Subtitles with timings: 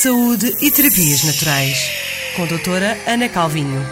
[0.00, 1.90] Saúde e Terapias Naturais,
[2.36, 3.84] com a doutora Ana Calvinho.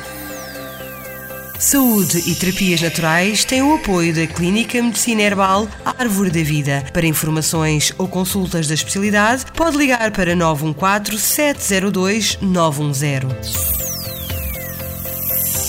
[1.58, 6.84] Saúde e Terapias Naturais têm o apoio da Clínica Medicina Herbal Árvore da Vida.
[6.92, 13.76] Para informações ou consultas da especialidade, pode ligar para 914 702 910.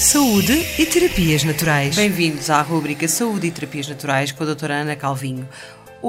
[0.07, 1.95] Saúde e Terapias Naturais.
[1.95, 5.49] Bem-vindos à rubrica Saúde e Terapias Naturais com a doutora Ana Calvinho.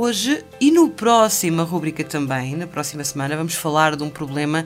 [0.01, 4.65] Hoje e no próxima rubrica também, na próxima semana, vamos falar de um problema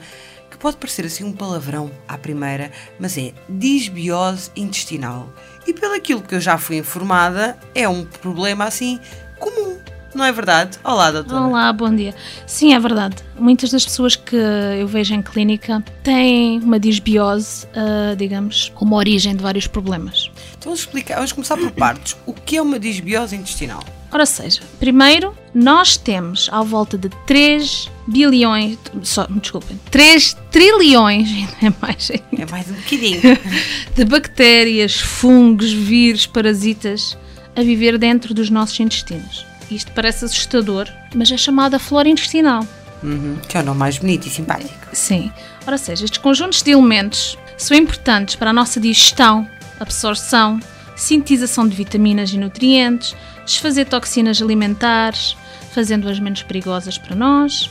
[0.50, 5.32] que pode parecer assim um palavrão à primeira, mas é disbiose intestinal.
[5.66, 9.00] E pelo aquilo que eu já fui informada, é um problema assim
[9.38, 9.78] comum.
[10.14, 10.78] Não é verdade?
[10.84, 11.46] Olá, doutora.
[11.46, 12.14] Olá, bom dia.
[12.46, 13.16] Sim, é verdade.
[13.38, 19.34] Muitas das pessoas que eu vejo em clínica têm uma disbiose, uh, digamos, como origem
[19.34, 20.30] de vários problemas.
[20.50, 22.18] Então vamos explicar, vamos começar por partes.
[22.26, 23.82] O que é uma disbiose intestinal?
[24.12, 31.28] Ora seja, primeiro, nós temos à volta de 3 bilhões, só, desculpem, 3 trilhões,
[31.62, 33.20] é mais, é mais um bocadinho,
[33.96, 37.16] de bactérias, fungos, vírus, parasitas
[37.56, 39.46] a viver dentro dos nossos intestinos.
[39.70, 42.66] Isto parece assustador, mas é chamada flora intestinal.
[43.02, 44.88] Uhum, que é o nome mais bonito e simpático.
[44.92, 45.32] Sim.
[45.66, 49.48] Ora seja, estes conjuntos de elementos são importantes para a nossa digestão,
[49.80, 50.60] absorção,
[50.94, 55.36] sintetização de vitaminas e nutrientes, desfazer toxinas alimentares,
[55.72, 57.70] fazendo-as menos perigosas para nós,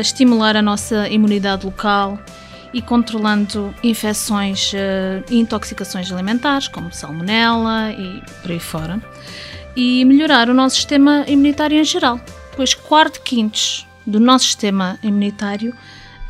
[0.00, 2.18] estimular a nossa imunidade local
[2.72, 9.00] e controlando infecções eh, e intoxicações alimentares, como salmonela e por aí fora,
[9.74, 12.20] e melhorar o nosso sistema imunitário em geral,
[12.56, 15.74] pois quarto quintos do nosso sistema imunitário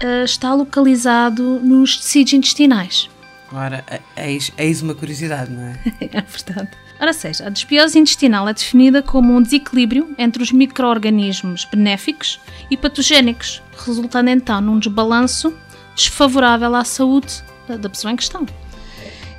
[0.01, 3.11] eh, está localizado nos tecidos intestinais.
[3.53, 3.85] Ora,
[4.17, 5.79] eis, eis uma curiosidade, não é?
[6.13, 6.71] é verdade.
[7.01, 12.77] Ora seja, a desbiose intestinal é definida como um desequilíbrio entre os micro-organismos benéficos e
[12.77, 15.55] patogénicos, resultando então num desbalanço
[15.95, 18.45] desfavorável à saúde da pessoa em questão.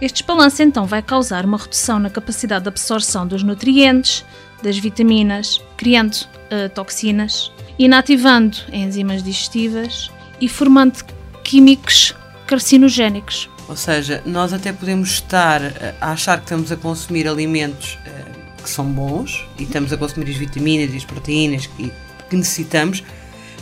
[0.02, 4.24] Este desbalanço então vai causar uma redução na capacidade de absorção dos nutrientes,
[4.64, 11.04] das vitaminas, criando uh, toxinas, inativando enzimas digestivas e formando
[11.44, 12.16] químicos
[12.48, 15.62] carcinogénicos, ou seja, nós até podemos estar
[16.02, 20.28] a achar que estamos a consumir alimentos uh, que são bons e estamos a consumir
[20.28, 21.94] as vitaminas e as proteínas que,
[22.28, 23.04] que necessitamos,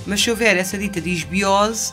[0.06, 1.92] mas se houver essa dita disbiose,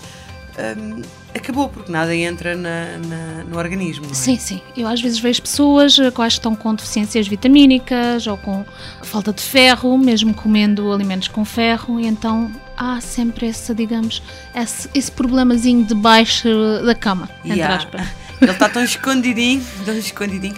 [0.78, 1.02] um,
[1.36, 4.06] acabou porque nada entra na, na, no organismo.
[4.08, 4.14] É?
[4.14, 4.60] Sim, sim.
[4.76, 8.64] Eu às vezes vejo pessoas eh, quais estão com deficiências vitamínicas ou com
[9.02, 14.22] falta de ferro, mesmo comendo alimentos com ferro, e então há sempre esse, digamos,
[14.54, 16.48] esse, esse problemazinho debaixo
[16.84, 17.76] da cama, entre yeah.
[17.76, 18.06] aspas.
[18.40, 20.56] Ele está tão escondidinho, tão escondidinho.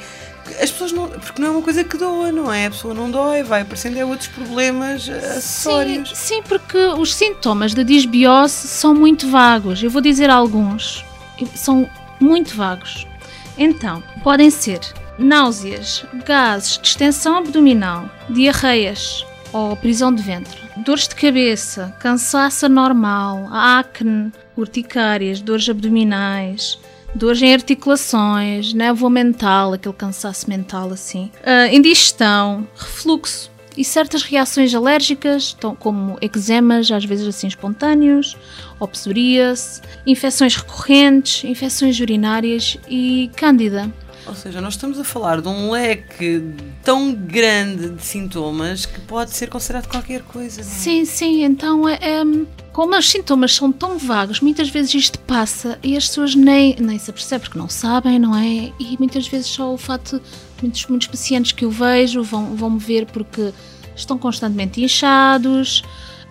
[0.60, 1.09] As pessoas não.
[1.09, 2.66] Porque não é uma coisa que doa, não é?
[2.66, 6.10] A pessoa não dói, vai aparecendo é outros problemas acessórios.
[6.10, 9.82] Sim, sim, porque os sintomas da disbiose são muito vagos.
[9.82, 11.05] Eu vou dizer alguns.
[11.55, 11.88] São
[12.21, 13.06] muito vagos.
[13.59, 14.81] Então, podem ser
[15.19, 24.32] náuseas, gases, distensão abdominal, diarreias ou prisão de ventre, dores de cabeça, cansaço normal, acne,
[24.56, 26.78] urticárias, dores abdominais,
[27.14, 34.75] dores em articulações, névoa mental, aquele cansaço mental assim, uh, indigestão, refluxo e certas reações
[34.75, 38.37] alérgicas, como eczemas, às vezes assim espontâneos,
[38.81, 43.93] ou psoríase, infecções recorrentes, infecções urinárias e cândida.
[44.26, 46.42] Ou seja, nós estamos a falar de um leque
[46.82, 50.60] tão grande de sintomas que pode ser considerado qualquer coisa.
[50.60, 50.64] É?
[50.64, 51.44] Sim, sim.
[51.44, 52.25] Então, é, é,
[52.72, 56.98] como os sintomas são tão vagos, muitas vezes isto passa e as pessoas nem, nem
[56.98, 58.72] se apercebem porque não sabem, não é?
[58.81, 60.20] E muitas vezes só o fato,
[60.60, 63.53] muitos, muitos pacientes que eu vejo vão, vão me ver porque
[63.94, 65.82] estão constantemente inchados.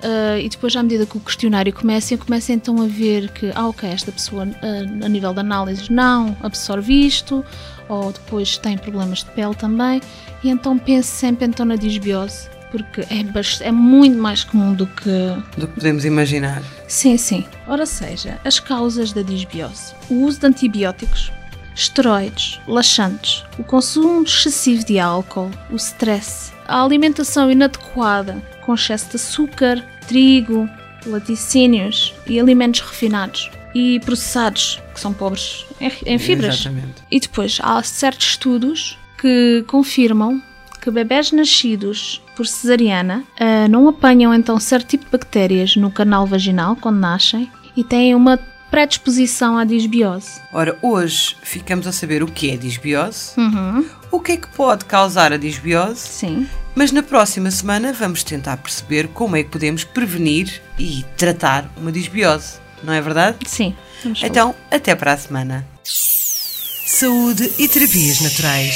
[0.06, 3.52] Uh, e depois, à medida que o questionário começa, eu começo então a ver que,
[3.56, 7.44] ah, ok, esta pessoa uh, a nível de análise não absorve isto,
[7.90, 10.00] ou depois tem problemas de pele também,
[10.44, 15.10] e então penso sempre então na disbiose, porque é, é muito mais comum do que...
[15.58, 16.62] Do que podemos imaginar.
[16.88, 17.44] Sim, sim.
[17.68, 19.96] Ora seja, as causas da disbiose.
[20.08, 21.32] O uso de antibióticos,
[21.76, 29.16] esteroides, laxantes, o consumo excessivo de álcool, o stress, a alimentação inadequada, com excesso de
[29.18, 30.68] açúcar, trigo,
[31.06, 35.66] laticínios e alimentos refinados, e processados, que são pobres
[36.06, 36.62] em, fibras.
[36.62, 37.04] Exatamente.
[37.12, 40.42] E depois há certos estudos que confirmam
[40.82, 46.26] que bebés nascidos por cesariana uh, não apanham então certo tipo de bactérias no canal
[46.26, 48.40] vaginal quando nascem e têm uma
[48.76, 50.42] predisposição à disbiose.
[50.52, 53.86] Ora, hoje ficamos a saber o que é disbiose, uhum.
[54.12, 56.46] o que é que pode causar a disbiose, Sim.
[56.76, 61.90] mas na próxima semana vamos tentar perceber como é que podemos prevenir e tratar uma
[61.90, 63.38] disbiose não é verdade?
[63.48, 63.74] Sim.
[64.22, 65.66] Então, até para a semana.
[65.82, 68.76] Saúde e terapias naturais.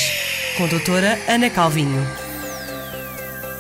[0.58, 2.29] Com a doutora Ana Calvinho.